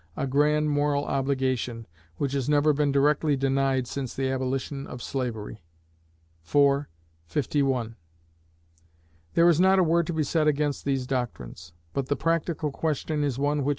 a 0.17 0.25
grand 0.25 0.67
moral 0.67 1.05
obligation, 1.05 1.85
which 2.17 2.31
has 2.31 2.49
never 2.49 2.73
been 2.73 2.91
directly 2.91 3.37
denied 3.37 3.85
since 3.85 4.15
the 4.15 4.31
abolition 4.31 4.87
of 4.87 4.99
slavery" 4.99 5.61
(iv. 6.55 6.85
51). 7.27 7.95
There 9.35 9.47
is 9.47 9.59
not 9.59 9.77
a 9.77 9.83
word 9.83 10.07
to 10.07 10.13
be 10.13 10.23
said 10.23 10.47
against 10.47 10.85
these 10.85 11.05
doctrines: 11.05 11.73
but 11.93 12.07
the 12.07 12.15
practical 12.15 12.71
question 12.71 13.23
is 13.23 13.37
one 13.37 13.63
which 13.63 13.67
M. 13.67 13.69